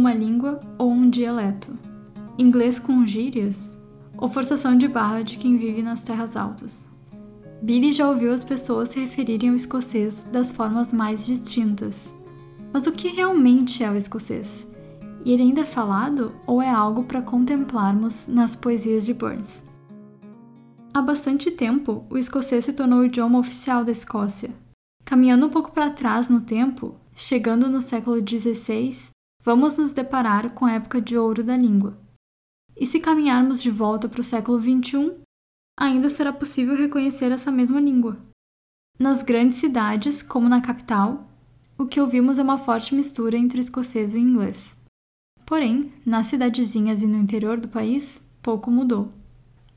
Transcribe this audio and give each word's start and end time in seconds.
uma 0.00 0.14
língua 0.14 0.58
ou 0.78 0.90
um 0.90 1.10
dialeto, 1.10 1.78
inglês 2.38 2.78
com 2.78 3.04
gírias 3.04 3.78
ou 4.16 4.30
forçação 4.30 4.74
de 4.74 4.88
barra 4.88 5.20
de 5.20 5.36
quem 5.36 5.58
vive 5.58 5.82
nas 5.82 6.02
terras 6.02 6.38
altas. 6.38 6.88
Billy 7.60 7.92
já 7.92 8.08
ouviu 8.08 8.32
as 8.32 8.42
pessoas 8.42 8.88
se 8.88 8.98
referirem 8.98 9.50
ao 9.50 9.54
escocês 9.54 10.24
das 10.32 10.50
formas 10.50 10.90
mais 10.90 11.26
distintas. 11.26 12.14
Mas 12.72 12.86
o 12.86 12.92
que 12.92 13.08
realmente 13.08 13.84
é 13.84 13.90
o 13.90 13.94
escocês? 13.94 14.66
E 15.22 15.32
ele 15.32 15.42
ainda 15.42 15.60
é 15.60 15.66
falado 15.66 16.32
ou 16.46 16.62
é 16.62 16.70
algo 16.70 17.04
para 17.04 17.20
contemplarmos 17.20 18.26
nas 18.26 18.56
poesias 18.56 19.04
de 19.04 19.12
Burns? 19.12 19.62
Há 20.94 21.02
bastante 21.02 21.50
tempo, 21.50 22.06
o 22.08 22.16
escocês 22.16 22.64
se 22.64 22.72
tornou 22.72 23.00
o 23.00 23.04
idioma 23.04 23.38
oficial 23.38 23.84
da 23.84 23.92
Escócia. 23.92 24.50
Caminhando 25.04 25.44
um 25.44 25.50
pouco 25.50 25.72
para 25.72 25.90
trás 25.90 26.30
no 26.30 26.40
tempo, 26.40 26.94
chegando 27.14 27.68
no 27.68 27.82
século 27.82 28.16
XVI, 28.26 29.10
vamos 29.42 29.78
nos 29.78 29.92
deparar 29.92 30.50
com 30.50 30.66
a 30.66 30.72
época 30.72 31.00
de 31.00 31.16
ouro 31.16 31.42
da 31.42 31.56
língua. 31.56 31.98
E 32.76 32.86
se 32.86 33.00
caminharmos 33.00 33.62
de 33.62 33.70
volta 33.70 34.08
para 34.08 34.20
o 34.20 34.24
século 34.24 34.60
XXI, 34.60 35.16
ainda 35.78 36.08
será 36.08 36.32
possível 36.32 36.76
reconhecer 36.76 37.32
essa 37.32 37.50
mesma 37.50 37.80
língua. 37.80 38.18
Nas 38.98 39.22
grandes 39.22 39.58
cidades, 39.58 40.22
como 40.22 40.48
na 40.48 40.60
capital, 40.60 41.26
o 41.78 41.86
que 41.86 42.00
ouvimos 42.00 42.38
é 42.38 42.42
uma 42.42 42.58
forte 42.58 42.94
mistura 42.94 43.38
entre 43.38 43.58
o 43.58 43.62
escocês 43.62 44.12
e 44.12 44.18
o 44.18 44.20
inglês. 44.20 44.76
Porém, 45.46 45.92
nas 46.04 46.26
cidadezinhas 46.26 47.02
e 47.02 47.06
no 47.06 47.18
interior 47.18 47.58
do 47.58 47.68
país, 47.68 48.22
pouco 48.42 48.70
mudou. 48.70 49.10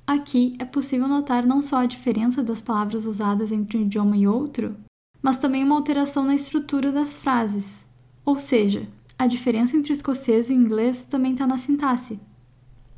Aqui 0.06 0.56
é 0.60 0.66
possível 0.66 1.08
notar 1.08 1.46
não 1.46 1.62
só 1.62 1.78
a 1.78 1.86
diferença 1.86 2.44
das 2.44 2.62
palavras 2.62 3.06
usadas 3.06 3.52
entre 3.54 3.78
um 3.78 3.84
idioma 3.84 4.18
e 4.18 4.28
outro, 4.28 4.76
mas 5.22 5.40
também 5.40 5.64
uma 5.64 5.76
alteração 5.76 6.26
na 6.26 6.36
estrutura 6.36 6.92
das 6.92 7.14
frases. 7.14 7.88
Ou 8.26 8.38
seja, 8.38 8.88
a 9.24 9.28
diferença 9.28 9.78
entre 9.78 9.94
o 9.94 9.96
escocês 9.96 10.50
e 10.50 10.54
o 10.54 10.56
inglês 10.56 11.06
também 11.06 11.32
está 11.32 11.48
na 11.48 11.58
sintaxe. 11.58 12.20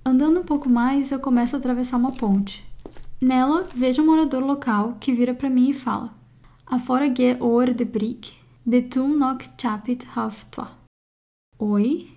Andando 0.04 0.40
um 0.40 0.44
pouco 0.44 0.68
mais, 0.68 1.12
eu 1.12 1.20
começo 1.20 1.56
a 1.56 1.60
atravessar 1.60 1.98
uma 1.98 2.12
ponte. 2.12 2.66
Nela, 3.22 3.68
vejo 3.76 4.02
um 4.02 4.08
morador 4.08 4.44
local 4.44 4.98
que 5.00 5.14
vira 5.14 5.36
para 5.36 5.52
mim 5.52 5.70
e 5.70 5.74
fala: 5.76 6.12
Afora 6.66 7.06
ge 7.06 7.38
or 7.40 7.72
de 7.72 7.86
brick, 7.86 8.34
de 8.66 8.82
tu 8.82 9.08
nok 9.08 9.46
chapit 9.62 10.04
half 10.16 10.46
toi. 10.46 10.68
Oi? 11.60 12.10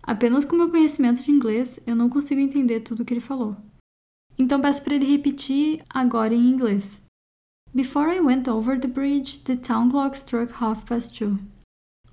Apenas 0.00 0.44
com 0.44 0.54
meu 0.54 0.70
conhecimento 0.70 1.20
de 1.20 1.32
inglês, 1.32 1.80
eu 1.88 1.96
não 1.96 2.08
consigo 2.08 2.40
entender 2.40 2.80
tudo 2.80 3.02
o 3.02 3.04
que 3.04 3.14
ele 3.14 3.20
falou. 3.20 3.56
Então 4.38 4.60
peço 4.60 4.80
para 4.84 4.94
ele 4.94 5.10
repetir 5.10 5.82
agora 5.90 6.32
em 6.32 6.48
inglês. 6.48 7.02
Before 7.74 8.14
I 8.16 8.20
went 8.20 8.46
over 8.46 8.78
the 8.78 8.86
bridge, 8.86 9.40
the 9.40 9.56
town 9.56 9.90
clock 9.90 10.16
struck 10.16 10.52
half 10.62 10.84
past 10.84 11.18
two. 11.18 11.40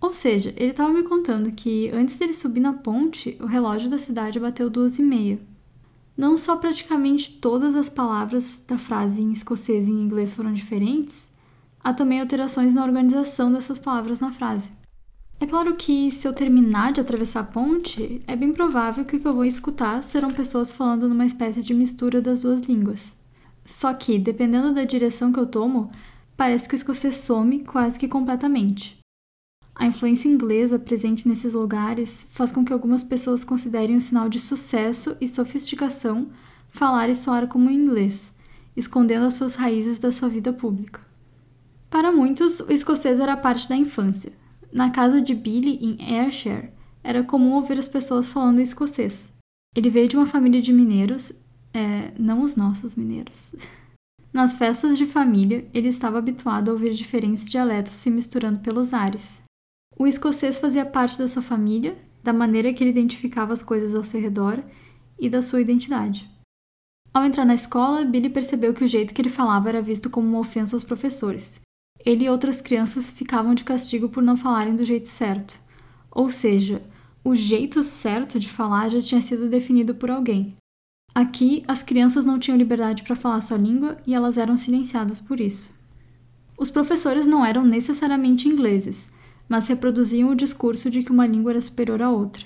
Ou 0.03 0.11
seja, 0.11 0.53
ele 0.57 0.71
estava 0.71 0.91
me 0.91 1.03
contando 1.03 1.49
que 1.53 1.89
antes 1.91 2.19
dele 2.19 2.33
subir 2.33 2.59
na 2.59 2.73
ponte, 2.73 3.37
o 3.39 3.45
relógio 3.45 3.89
da 3.89 3.97
cidade 3.97 4.37
bateu 4.37 4.69
duas 4.69 4.99
e 4.99 5.01
meia. 5.01 5.39
Não 6.17 6.37
só 6.37 6.57
praticamente 6.57 7.31
todas 7.31 7.73
as 7.73 7.89
palavras 7.89 8.61
da 8.67 8.77
frase 8.77 9.21
em 9.21 9.31
escocês 9.31 9.87
e 9.87 9.91
em 9.91 10.01
inglês 10.01 10.33
foram 10.33 10.53
diferentes, 10.53 11.29
há 11.81 11.93
também 11.93 12.19
alterações 12.19 12.73
na 12.73 12.83
organização 12.83 13.49
dessas 13.49 13.79
palavras 13.79 14.19
na 14.19 14.33
frase. 14.33 14.73
É 15.39 15.45
claro 15.45 15.73
que, 15.77 16.11
se 16.11 16.27
eu 16.27 16.33
terminar 16.33 16.91
de 16.91 16.99
atravessar 16.99 17.39
a 17.39 17.45
ponte, 17.45 18.21
é 18.27 18.35
bem 18.35 18.51
provável 18.51 19.05
que 19.05 19.15
o 19.15 19.19
que 19.21 19.27
eu 19.27 19.33
vou 19.33 19.45
escutar 19.45 20.03
serão 20.03 20.31
pessoas 20.31 20.69
falando 20.69 21.07
numa 21.07 21.25
espécie 21.25 21.63
de 21.63 21.73
mistura 21.73 22.21
das 22.21 22.41
duas 22.41 22.59
línguas. 22.63 23.15
Só 23.63 23.93
que, 23.93 24.19
dependendo 24.19 24.73
da 24.73 24.83
direção 24.83 25.31
que 25.31 25.39
eu 25.39 25.47
tomo, 25.47 25.89
parece 26.35 26.67
que 26.67 26.75
o 26.75 26.77
escocês 26.77 27.15
some 27.15 27.59
quase 27.59 27.97
que 27.97 28.09
completamente. 28.09 29.01
A 29.75 29.85
influência 29.85 30.29
inglesa 30.29 30.77
presente 30.77 31.27
nesses 31.27 31.53
lugares 31.53 32.27
faz 32.31 32.51
com 32.51 32.63
que 32.63 32.71
algumas 32.71 33.03
pessoas 33.03 33.43
considerem 33.43 33.95
um 33.95 33.99
sinal 33.99 34.29
de 34.29 34.39
sucesso 34.39 35.17
e 35.19 35.27
sofisticação 35.27 36.29
falar 36.69 37.09
e 37.09 37.15
soar 37.15 37.47
como 37.47 37.69
inglês, 37.69 38.33
escondendo 38.75 39.25
as 39.25 39.33
suas 39.33 39.55
raízes 39.55 39.99
da 39.99 40.11
sua 40.11 40.29
vida 40.29 40.53
pública. 40.53 41.01
Para 41.89 42.11
muitos, 42.11 42.59
o 42.59 42.71
escocês 42.71 43.19
era 43.19 43.37
parte 43.37 43.69
da 43.69 43.75
infância, 43.75 44.33
na 44.73 44.89
casa 44.89 45.21
de 45.21 45.35
Billy, 45.35 45.77
em 45.79 46.17
Ayrshire, 46.17 46.71
era 47.03 47.23
comum 47.23 47.53
ouvir 47.53 47.77
as 47.77 47.87
pessoas 47.87 48.27
falando 48.27 48.59
escocês. 48.59 49.37
Ele 49.75 49.91
veio 49.91 50.09
de 50.09 50.17
uma 50.17 50.25
família 50.25 50.59
de 50.59 50.73
mineiros, 50.73 51.31
é, 51.71 52.11
não 52.17 52.41
os 52.41 52.55
nossos 52.55 52.95
mineiros. 52.95 53.53
Nas 54.33 54.55
festas 54.55 54.97
de 54.97 55.05
família, 55.05 55.69
ele 55.71 55.89
estava 55.89 56.17
habituado 56.17 56.69
a 56.69 56.73
ouvir 56.73 56.95
diferentes 56.95 57.47
dialetos 57.47 57.91
se 57.91 58.09
misturando 58.09 58.61
pelos 58.61 58.95
ares. 58.95 59.43
O 59.97 60.07
escocês 60.07 60.57
fazia 60.57 60.85
parte 60.85 61.17
da 61.17 61.27
sua 61.27 61.41
família, 61.41 61.97
da 62.23 62.33
maneira 62.33 62.73
que 62.73 62.83
ele 62.83 62.91
identificava 62.91 63.53
as 63.53 63.61
coisas 63.61 63.93
ao 63.93 64.03
seu 64.03 64.19
redor 64.19 64.63
e 65.19 65.29
da 65.29 65.41
sua 65.41 65.61
identidade. 65.61 66.29
Ao 67.13 67.23
entrar 67.23 67.45
na 67.45 67.53
escola, 67.53 68.03
Billy 68.03 68.29
percebeu 68.29 68.73
que 68.73 68.83
o 68.83 68.87
jeito 68.87 69.13
que 69.13 69.21
ele 69.21 69.29
falava 69.29 69.69
era 69.69 69.81
visto 69.81 70.09
como 70.09 70.27
uma 70.27 70.39
ofensa 70.39 70.75
aos 70.75 70.83
professores, 70.83 71.61
ele 72.05 72.25
e 72.25 72.29
outras 72.29 72.59
crianças 72.59 73.09
ficavam 73.09 73.55
de 73.55 73.63
castigo 73.63 74.09
por 74.09 74.21
não 74.21 74.35
falarem 74.35 74.75
do 74.75 74.83
jeito 74.83 75.07
certo. 75.07 75.57
Ou 76.11 76.29
seja, 76.29 76.81
o 77.23 77.33
jeito 77.33 77.81
certo 77.81 78.37
de 78.37 78.49
falar 78.49 78.89
já 78.89 79.01
tinha 79.01 79.21
sido 79.21 79.47
definido 79.47 79.95
por 79.95 80.11
alguém. 80.11 80.55
Aqui, 81.15 81.63
as 81.65 81.81
crianças 81.81 82.25
não 82.25 82.39
tinham 82.39 82.57
liberdade 82.57 83.03
para 83.03 83.15
falar 83.15 83.39
sua 83.39 83.57
língua 83.57 83.97
e 84.05 84.13
elas 84.13 84.37
eram 84.37 84.57
silenciadas 84.57 85.21
por 85.21 85.39
isso. 85.39 85.71
Os 86.57 86.69
professores 86.69 87.25
não 87.25 87.45
eram 87.45 87.63
necessariamente 87.63 88.49
ingleses, 88.49 89.11
mas 89.47 89.67
reproduziam 89.67 90.29
o 90.29 90.35
discurso 90.35 90.89
de 90.89 91.03
que 91.03 91.11
uma 91.11 91.27
língua 91.27 91.51
era 91.51 91.61
superior 91.61 92.01
à 92.01 92.09
outra. 92.09 92.45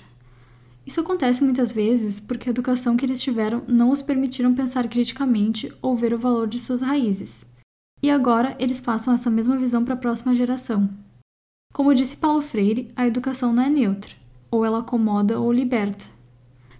Isso 0.86 1.00
acontece 1.00 1.44
muitas 1.44 1.70
vezes 1.70 2.18
porque 2.18 2.48
a 2.48 2.50
educação 2.50 2.96
que 2.96 3.04
eles 3.04 3.20
tiveram 3.20 3.62
não 3.68 3.90
os 3.90 4.00
permitiram 4.00 4.54
pensar 4.54 4.88
criticamente 4.88 5.72
ou 5.82 5.94
ver 5.94 6.14
o 6.14 6.18
valor 6.18 6.48
de 6.48 6.58
suas 6.58 6.80
raízes. 6.80 7.44
E 8.02 8.10
agora 8.10 8.56
eles 8.58 8.80
passam 8.80 9.12
essa 9.12 9.28
mesma 9.28 9.56
visão 9.56 9.84
para 9.84 9.94
a 9.94 9.98
próxima 9.98 10.34
geração. 10.34 10.88
Como 11.74 11.94
disse 11.94 12.16
Paulo 12.16 12.40
Freire, 12.40 12.90
a 12.96 13.06
educação 13.06 13.52
não 13.52 13.62
é 13.62 13.68
neutra, 13.68 14.14
ou 14.50 14.64
ela 14.64 14.78
acomoda 14.78 15.38
ou 15.38 15.52
liberta. 15.52 16.06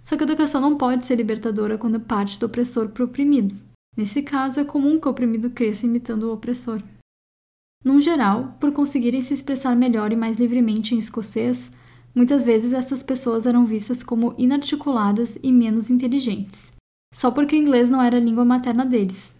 Só 0.03 0.17
que 0.17 0.23
a 0.23 0.25
educação 0.25 0.59
não 0.59 0.75
pode 0.75 1.05
ser 1.05 1.15
libertadora 1.15 1.77
quando 1.77 1.99
parte 1.99 2.39
do 2.39 2.47
opressor 2.47 2.89
para 2.89 3.03
o 3.03 3.05
oprimido. 3.05 3.55
Nesse 3.95 4.23
caso, 4.23 4.59
é 4.59 4.63
comum 4.63 4.99
que 4.99 5.07
o 5.07 5.11
oprimido 5.11 5.49
cresça 5.51 5.85
imitando 5.85 6.23
o 6.23 6.33
opressor. 6.33 6.81
Num 7.83 8.01
geral, 8.01 8.57
por 8.59 8.71
conseguirem 8.71 9.21
se 9.21 9.33
expressar 9.33 9.75
melhor 9.75 10.11
e 10.11 10.15
mais 10.15 10.37
livremente 10.37 10.93
em 10.93 10.99
escocês, 10.99 11.71
muitas 12.13 12.43
vezes 12.43 12.73
essas 12.73 13.01
pessoas 13.01 13.45
eram 13.45 13.65
vistas 13.65 14.03
como 14.03 14.35
inarticuladas 14.37 15.37
e 15.41 15.51
menos 15.51 15.89
inteligentes, 15.89 16.73
só 17.13 17.31
porque 17.31 17.55
o 17.55 17.59
inglês 17.59 17.89
não 17.89 18.01
era 18.01 18.17
a 18.17 18.19
língua 18.19 18.43
materna 18.43 18.85
deles, 18.85 19.33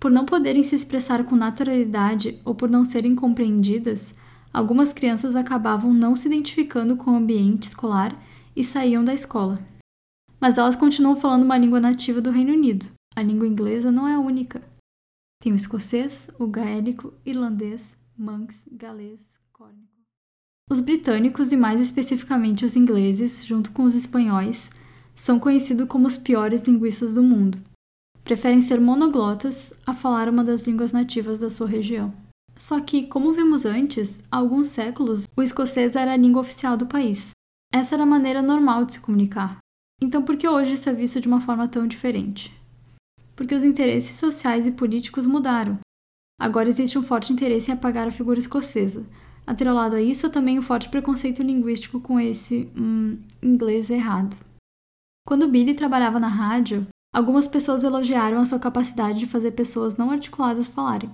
por 0.00 0.10
não 0.10 0.24
poderem 0.24 0.62
se 0.62 0.74
expressar 0.74 1.24
com 1.24 1.36
naturalidade 1.36 2.40
ou 2.42 2.54
por 2.54 2.70
não 2.70 2.86
serem 2.86 3.14
compreendidas, 3.14 4.14
algumas 4.50 4.94
crianças 4.94 5.36
acabavam 5.36 5.92
não 5.92 6.16
se 6.16 6.26
identificando 6.26 6.96
com 6.96 7.10
o 7.10 7.16
ambiente 7.16 7.64
escolar 7.64 8.18
e 8.56 8.64
saíam 8.64 9.04
da 9.04 9.12
escola. 9.12 9.60
Mas 10.40 10.56
elas 10.56 10.74
continuam 10.74 11.14
falando 11.14 11.42
uma 11.42 11.58
língua 11.58 11.80
nativa 11.80 12.18
do 12.18 12.30
Reino 12.30 12.54
Unido. 12.54 12.86
A 13.14 13.22
língua 13.22 13.46
inglesa 13.46 13.92
não 13.92 14.08
é 14.08 14.14
a 14.14 14.20
única. 14.20 14.62
Tem 15.40 15.52
o 15.52 15.56
escocês, 15.56 16.30
o 16.38 16.46
gaélico, 16.46 17.14
irlandês, 17.24 17.96
manx, 18.16 18.56
galês, 18.70 19.20
córnico. 19.52 19.88
Os 20.70 20.80
britânicos 20.80 21.50
e 21.50 21.56
mais 21.56 21.80
especificamente 21.80 22.64
os 22.64 22.76
ingleses, 22.76 23.44
junto 23.44 23.72
com 23.72 23.84
os 23.84 23.94
espanhóis, 23.94 24.70
são 25.16 25.40
conhecidos 25.40 25.88
como 25.88 26.06
os 26.06 26.16
piores 26.16 26.62
linguistas 26.62 27.14
do 27.14 27.22
mundo 27.22 27.58
preferem 28.30 28.60
ser 28.60 28.80
monoglotas 28.80 29.72
a 29.84 29.92
falar 29.92 30.28
uma 30.28 30.44
das 30.44 30.62
línguas 30.62 30.92
nativas 30.92 31.40
da 31.40 31.50
sua 31.50 31.66
região. 31.66 32.12
Só 32.56 32.78
que, 32.80 33.06
como 33.06 33.32
vimos 33.32 33.64
antes, 33.64 34.22
há 34.30 34.36
alguns 34.36 34.68
séculos 34.68 35.26
o 35.36 35.42
escocês 35.42 35.96
era 35.96 36.12
a 36.12 36.16
língua 36.16 36.42
oficial 36.42 36.76
do 36.76 36.86
país. 36.86 37.30
Essa 37.72 37.96
era 37.96 38.04
a 38.04 38.06
maneira 38.06 38.42
normal 38.42 38.84
de 38.84 38.92
se 38.92 39.00
comunicar. 39.00 39.58
Então, 40.00 40.22
por 40.22 40.36
que 40.36 40.46
hoje 40.46 40.74
isso 40.74 40.88
é 40.88 40.92
visto 40.92 41.20
de 41.20 41.26
uma 41.26 41.40
forma 41.40 41.66
tão 41.66 41.86
diferente? 41.86 42.56
Porque 43.40 43.54
os 43.54 43.64
interesses 43.64 44.16
sociais 44.16 44.66
e 44.66 44.72
políticos 44.72 45.26
mudaram. 45.26 45.78
Agora 46.38 46.68
existe 46.68 46.98
um 46.98 47.02
forte 47.02 47.32
interesse 47.32 47.70
em 47.70 47.74
apagar 47.74 48.06
a 48.06 48.12
figura 48.12 48.38
escocesa. 48.38 49.06
Atrelado 49.46 49.96
a 49.96 50.02
isso, 50.02 50.28
também 50.28 50.58
um 50.58 50.62
forte 50.62 50.90
preconceito 50.90 51.42
linguístico 51.42 52.00
com 52.00 52.20
esse 52.20 52.70
hum, 52.76 53.18
inglês 53.42 53.88
errado. 53.88 54.36
Quando 55.26 55.48
Billy 55.48 55.72
trabalhava 55.72 56.20
na 56.20 56.28
rádio, 56.28 56.86
Algumas 57.12 57.48
pessoas 57.48 57.82
elogiaram 57.82 58.38
a 58.38 58.46
sua 58.46 58.60
capacidade 58.60 59.18
de 59.18 59.26
fazer 59.26 59.50
pessoas 59.52 59.96
não 59.96 60.10
articuladas 60.10 60.68
falarem. 60.68 61.10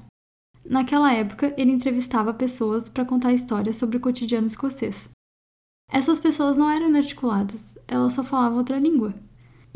Naquela 0.62 1.12
época, 1.12 1.55
ele 1.56 1.70
entrevistava 1.70 2.34
pessoas 2.34 2.88
para 2.88 3.05
contar 3.05 3.32
histórias 3.32 3.76
sobre 3.76 3.96
o 3.96 4.00
cotidiano 4.00 4.46
escocês. 4.46 5.08
Essas 5.90 6.20
pessoas 6.20 6.56
não 6.56 6.69
eram 6.69 6.88
inarticuladas, 6.88 7.64
elas 7.88 8.12
só 8.12 8.23
falavam 8.23 8.58
outra 8.58 8.78
língua. 8.78 9.14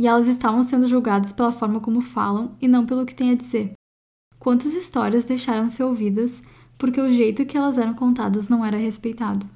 E 0.00 0.06
elas 0.06 0.26
estavam 0.26 0.64
sendo 0.64 0.88
julgadas 0.88 1.31
pela 1.31 1.52
forma 1.52 1.79
como 1.79 2.00
falam 2.00 2.56
e 2.61 2.67
não 2.67 2.87
pelo 2.87 3.05
que 3.05 3.14
têm 3.14 3.32
a 3.32 3.37
dizer. 3.37 3.75
Quantas 4.38 4.73
histórias 4.73 5.26
deixaram 5.26 5.69
de 5.69 5.75
ser 5.75 5.85
ouvidas 5.85 6.43
porque 6.79 6.99
o 7.00 7.12
jeito 7.12 7.44
que 7.44 7.58
elas 7.58 7.76
eram 7.76 7.93
contadas 7.93 8.49
não 8.49 8.64
era 8.64 8.79
respeitado? 8.79 9.47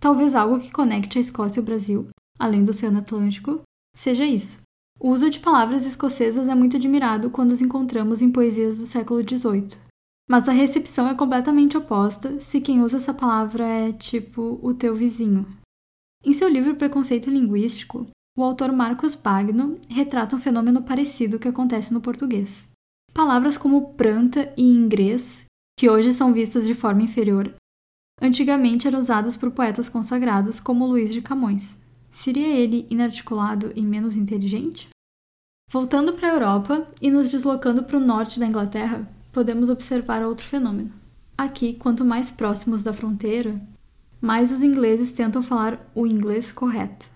Talvez 0.00 0.34
algo 0.34 0.58
que 0.58 0.72
conecte 0.72 1.18
a 1.18 1.20
Escócia 1.20 1.60
e 1.60 1.62
o 1.62 1.64
Brasil 1.64 2.08
além 2.38 2.64
do 2.64 2.70
Oceano 2.70 2.98
Atlântico, 2.98 3.62
seja 3.94 4.24
isso. 4.24 4.60
O 5.00 5.10
uso 5.10 5.28
de 5.28 5.40
palavras 5.40 5.84
escocesas 5.84 6.48
é 6.48 6.54
muito 6.54 6.76
admirado 6.76 7.30
quando 7.30 7.52
os 7.52 7.60
encontramos 7.60 8.22
em 8.22 8.30
poesias 8.30 8.78
do 8.78 8.86
século 8.86 9.20
XVIII. 9.20 9.78
Mas 10.28 10.48
a 10.48 10.52
recepção 10.52 11.06
é 11.06 11.14
completamente 11.14 11.76
oposta 11.76 12.40
se 12.40 12.60
quem 12.60 12.80
usa 12.80 12.96
essa 12.96 13.12
palavra 13.12 13.64
é 13.64 13.92
tipo 13.92 14.58
o 14.62 14.72
teu 14.72 14.94
vizinho. 14.94 15.46
Em 16.24 16.32
seu 16.32 16.48
livro 16.48 16.76
Preconceito 16.76 17.28
Linguístico, 17.28 18.06
o 18.36 18.42
autor 18.42 18.72
Marcos 18.72 19.14
Bagno 19.14 19.78
retrata 19.88 20.34
um 20.34 20.40
fenômeno 20.40 20.82
parecido 20.82 21.38
que 21.38 21.46
acontece 21.46 21.94
no 21.94 22.00
português. 22.00 22.68
Palavras 23.12 23.56
como 23.56 23.94
pranta 23.94 24.52
e 24.56 24.62
inglês, 24.62 25.44
que 25.78 25.88
hoje 25.88 26.12
são 26.12 26.32
vistas 26.32 26.66
de 26.66 26.74
forma 26.74 27.02
inferior, 27.02 27.54
antigamente 28.20 28.88
eram 28.88 28.98
usadas 28.98 29.36
por 29.36 29.52
poetas 29.52 29.88
consagrados 29.88 30.58
como 30.58 30.86
Luís 30.86 31.12
de 31.12 31.22
Camões. 31.22 31.78
Seria 32.10 32.48
ele 32.48 32.86
inarticulado 32.90 33.72
e 33.76 33.82
menos 33.82 34.16
inteligente? 34.16 34.88
Voltando 35.70 36.12
para 36.12 36.30
a 36.30 36.34
Europa 36.34 36.88
e 37.00 37.10
nos 37.10 37.30
deslocando 37.30 37.84
para 37.84 37.96
o 37.96 38.04
norte 38.04 38.38
da 38.38 38.46
Inglaterra, 38.46 39.08
podemos 39.32 39.70
observar 39.70 40.22
outro 40.22 40.46
fenômeno. 40.46 40.92
Aqui, 41.38 41.74
quanto 41.74 42.04
mais 42.04 42.30
próximos 42.30 42.82
da 42.82 42.92
fronteira, 42.92 43.60
mais 44.20 44.52
os 44.52 44.62
ingleses 44.62 45.12
tentam 45.12 45.42
falar 45.42 45.80
o 45.94 46.06
inglês 46.06 46.52
correto. 46.52 47.13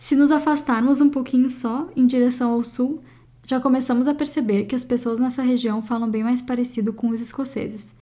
Se 0.00 0.16
nos 0.16 0.32
afastarmos 0.32 1.00
um 1.00 1.10
pouquinho 1.10 1.48
só, 1.48 1.88
em 1.94 2.06
direção 2.06 2.50
ao 2.52 2.64
sul, 2.64 3.00
já 3.46 3.60
começamos 3.60 4.08
a 4.08 4.14
perceber 4.14 4.64
que 4.64 4.74
as 4.74 4.82
pessoas 4.82 5.20
nessa 5.20 5.42
região 5.42 5.82
falam 5.82 6.10
bem 6.10 6.24
mais 6.24 6.42
parecido 6.42 6.92
com 6.92 7.10
os 7.10 7.20
escoceses. 7.20 7.94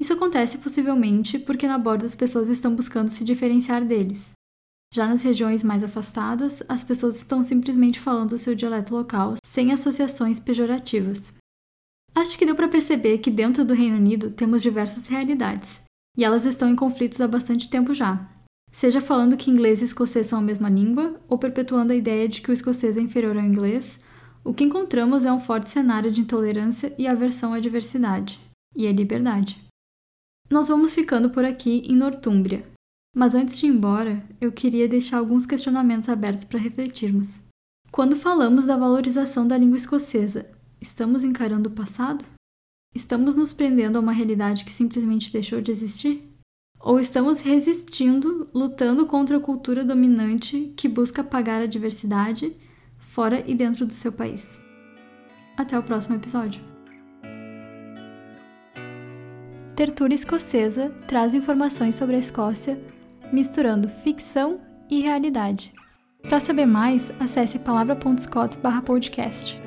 Isso 0.00 0.12
acontece 0.12 0.58
possivelmente 0.58 1.38
porque 1.38 1.68
na 1.68 1.78
borda 1.78 2.06
as 2.06 2.14
pessoas 2.14 2.48
estão 2.48 2.74
buscando 2.74 3.08
se 3.08 3.22
diferenciar 3.22 3.84
deles. 3.84 4.32
Já 4.92 5.06
nas 5.06 5.22
regiões 5.22 5.62
mais 5.62 5.84
afastadas, 5.84 6.62
as 6.68 6.82
pessoas 6.82 7.16
estão 7.16 7.44
simplesmente 7.44 8.00
falando 8.00 8.32
o 8.32 8.38
seu 8.38 8.54
dialeto 8.54 8.94
local, 8.94 9.34
sem 9.44 9.72
associações 9.72 10.40
pejorativas. 10.40 11.34
Acho 12.14 12.38
que 12.38 12.46
deu 12.46 12.56
para 12.56 12.68
perceber 12.68 13.18
que 13.18 13.30
dentro 13.30 13.64
do 13.64 13.74
Reino 13.74 13.96
Unido 13.96 14.30
temos 14.30 14.62
diversas 14.62 15.06
realidades, 15.06 15.80
e 16.16 16.24
elas 16.24 16.46
estão 16.46 16.68
em 16.68 16.74
conflitos 16.74 17.20
há 17.20 17.28
bastante 17.28 17.68
tempo 17.68 17.92
já, 17.92 18.26
seja 18.70 19.00
falando 19.00 19.36
que 19.36 19.50
inglês 19.50 19.80
e 19.80 19.84
escocês 19.84 20.26
são 20.26 20.38
a 20.38 20.42
mesma 20.42 20.68
língua, 20.68 21.20
ou 21.28 21.38
perpetuando 21.38 21.92
a 21.92 21.96
ideia 21.96 22.28
de 22.28 22.40
que 22.40 22.50
o 22.50 22.52
escocês 22.52 22.96
é 22.96 23.00
inferior 23.00 23.36
ao 23.36 23.42
inglês, 23.44 24.00
o 24.44 24.54
que 24.54 24.64
encontramos 24.64 25.24
é 25.24 25.32
um 25.32 25.40
forte 25.40 25.70
cenário 25.70 26.10
de 26.10 26.20
intolerância 26.20 26.94
e 26.98 27.06
aversão 27.06 27.52
à 27.52 27.58
diversidade, 27.58 28.40
e 28.74 28.86
à 28.86 28.92
liberdade. 28.92 29.60
Nós 30.48 30.68
vamos 30.68 30.94
ficando 30.94 31.30
por 31.30 31.44
aqui 31.44 31.82
em 31.86 31.96
Nortúmbria, 31.96 32.64
mas 33.16 33.34
antes 33.34 33.58
de 33.58 33.66
ir 33.66 33.70
embora, 33.70 34.22
eu 34.40 34.52
queria 34.52 34.86
deixar 34.86 35.18
alguns 35.18 35.46
questionamentos 35.46 36.08
abertos 36.08 36.44
para 36.44 36.60
refletirmos. 36.60 37.42
Quando 37.90 38.14
falamos 38.14 38.66
da 38.66 38.76
valorização 38.76 39.48
da 39.48 39.56
língua 39.56 39.78
escocesa, 39.78 40.48
estamos 40.80 41.24
encarando 41.24 41.70
o 41.70 41.72
passado? 41.72 42.24
Estamos 42.94 43.34
nos 43.34 43.52
prendendo 43.54 43.96
a 43.96 44.00
uma 44.00 44.12
realidade 44.12 44.64
que 44.64 44.70
simplesmente 44.70 45.32
deixou 45.32 45.60
de 45.60 45.70
existir? 45.70 46.22
Ou 46.80 47.00
estamos 47.00 47.40
resistindo, 47.40 48.48
lutando 48.54 49.06
contra 49.06 49.36
a 49.36 49.40
cultura 49.40 49.84
dominante 49.84 50.72
que 50.76 50.88
busca 50.88 51.22
apagar 51.22 51.60
a 51.60 51.66
diversidade 51.66 52.56
fora 52.98 53.42
e 53.46 53.54
dentro 53.54 53.86
do 53.86 53.94
seu 53.94 54.12
país. 54.12 54.60
Até 55.56 55.78
o 55.78 55.82
próximo 55.82 56.16
episódio. 56.16 56.62
Tertúlia 59.74 60.14
Escocesa 60.14 60.90
traz 61.06 61.34
informações 61.34 61.94
sobre 61.94 62.16
a 62.16 62.18
Escócia, 62.18 62.78
misturando 63.32 63.88
ficção 63.88 64.60
e 64.88 65.02
realidade. 65.02 65.74
Para 66.22 66.40
saber 66.40 66.66
mais, 66.66 67.12
acesse 67.20 67.58
palavra.scott/podcast. 67.58 69.60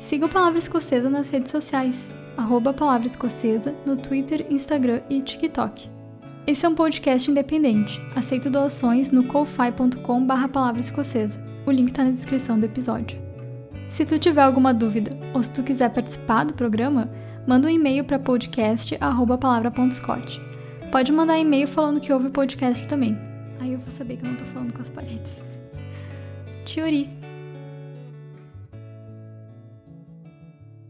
Siga 0.00 0.26
o 0.26 0.28
Palavra 0.28 0.58
Escocesa 0.58 1.10
nas 1.10 1.28
redes 1.28 1.50
sociais, 1.50 2.08
arroba 2.36 2.72
Palavra 2.72 3.08
Escocesa 3.08 3.74
no 3.84 3.96
Twitter, 3.96 4.46
Instagram 4.50 5.02
e 5.10 5.20
TikTok. 5.20 5.95
Esse 6.46 6.64
é 6.64 6.68
um 6.68 6.76
podcast 6.76 7.28
independente. 7.28 8.00
Aceito 8.14 8.48
doações 8.48 9.10
no 9.10 9.24
ko-fi.com 9.24 10.24
barra 10.24 10.46
palavra 10.46 10.80
escocesa. 10.80 11.44
O 11.66 11.72
link 11.72 11.88
está 11.88 12.04
na 12.04 12.12
descrição 12.12 12.56
do 12.56 12.66
episódio. 12.66 13.18
Se 13.88 14.06
tu 14.06 14.16
tiver 14.16 14.42
alguma 14.42 14.72
dúvida 14.72 15.10
ou 15.34 15.42
se 15.42 15.52
tu 15.52 15.64
quiser 15.64 15.92
participar 15.92 16.44
do 16.44 16.54
programa, 16.54 17.10
manda 17.48 17.66
um 17.66 17.70
e-mail 17.70 18.04
para 18.04 18.20
podcast@palavra.scott. 18.20 20.40
Pode 20.92 21.10
mandar 21.10 21.36
e-mail 21.36 21.66
falando 21.66 22.00
que 22.00 22.12
ouve 22.12 22.28
o 22.28 22.30
podcast 22.30 22.86
também. 22.86 23.18
Aí 23.58 23.72
eu 23.72 23.80
vou 23.80 23.90
saber 23.90 24.16
que 24.16 24.24
eu 24.24 24.30
não 24.30 24.36
tô 24.36 24.44
falando 24.44 24.72
com 24.72 24.82
as 24.82 24.90
paredes. 24.90 25.42
Tiori! 26.64 27.10